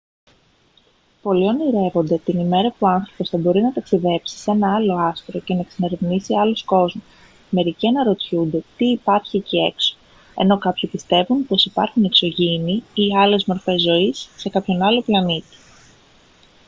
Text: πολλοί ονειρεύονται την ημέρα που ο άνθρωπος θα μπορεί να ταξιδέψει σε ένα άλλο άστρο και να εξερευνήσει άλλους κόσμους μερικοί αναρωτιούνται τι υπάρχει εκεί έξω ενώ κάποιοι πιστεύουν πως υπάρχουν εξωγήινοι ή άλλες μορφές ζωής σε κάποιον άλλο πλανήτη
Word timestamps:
πολλοί 1.21 1.43
ονειρεύονται 1.47 2.17
την 2.17 2.39
ημέρα 2.39 2.69
που 2.69 2.75
ο 2.79 2.87
άνθρωπος 2.87 3.29
θα 3.29 3.37
μπορεί 3.37 3.61
να 3.61 3.71
ταξιδέψει 3.73 4.37
σε 4.37 4.51
ένα 4.51 4.75
άλλο 4.75 4.95
άστρο 4.97 5.39
και 5.39 5.53
να 5.53 5.59
εξερευνήσει 5.59 6.35
άλλους 6.37 6.63
κόσμους 6.63 7.03
μερικοί 7.49 7.87
αναρωτιούνται 7.87 8.63
τι 8.77 8.85
υπάρχει 8.85 9.37
εκεί 9.37 9.57
έξω 9.57 9.95
ενώ 10.35 10.57
κάποιοι 10.57 10.89
πιστεύουν 10.89 11.45
πως 11.47 11.65
υπάρχουν 11.65 12.03
εξωγήινοι 12.03 12.83
ή 12.93 13.17
άλλες 13.17 13.45
μορφές 13.45 13.81
ζωής 13.81 14.29
σε 14.37 14.49
κάποιον 14.49 14.81
άλλο 14.81 15.01
πλανήτη 15.01 15.57